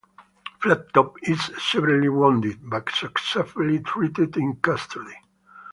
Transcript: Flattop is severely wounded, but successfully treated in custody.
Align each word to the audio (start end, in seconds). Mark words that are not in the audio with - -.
Flattop 0.59 1.13
is 1.21 1.51
severely 1.59 2.09
wounded, 2.09 2.57
but 2.67 2.89
successfully 2.91 3.77
treated 3.81 4.35
in 4.35 4.55
custody. 4.55 5.15